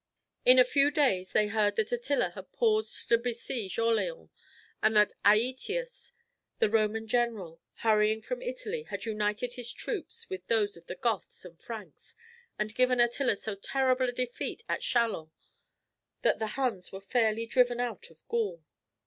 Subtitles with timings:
[0.45, 4.31] In a few days they heard that Attila had paused to besiege Orleans,
[4.81, 6.13] and that Aëtius,
[6.57, 11.45] the Roman general, hurrying from Italy, had united his troops with those of the Goths
[11.45, 12.15] and Franks,
[12.57, 15.29] and given Attila so terrible a defeat at Châlons
[16.23, 18.63] that the Huns were fairly driven out of Gaul.